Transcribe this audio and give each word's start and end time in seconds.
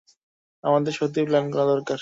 আমাদের 0.63 0.93
সত্যিই 0.93 1.27
প্ল্যান 1.27 1.45
করা 1.51 1.65
দরকার। 1.65 1.89